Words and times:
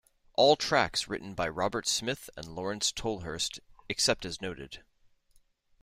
All 0.33 0.55
tracks 0.55 1.07
written 1.07 1.35
by 1.35 1.47
Robert 1.47 1.87
Smith 1.87 2.31
and 2.35 2.55
Laurence 2.55 2.91
Tolhurst 2.91 3.59
except 3.87 4.25
as 4.25 4.41
noted. 4.41 4.83